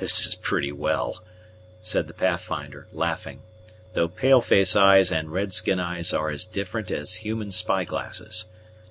[0.00, 1.22] "This is pretty well,"
[1.82, 3.42] said the Pathfinder, laughing;
[3.92, 8.46] "though pale face eyes and red skin eyes are as different as human spy glasses.